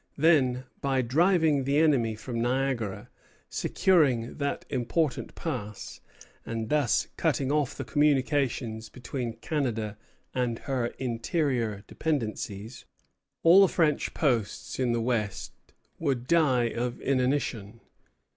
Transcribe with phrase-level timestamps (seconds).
[0.17, 3.11] Then, by driving the enemy from Niagara,
[3.51, 6.01] securing that important pass,
[6.43, 9.99] and thus cutting off the communication between Canada
[10.33, 12.83] and her interior dependencies,
[13.43, 15.51] all the French posts in the West
[15.99, 17.79] would die of inanition.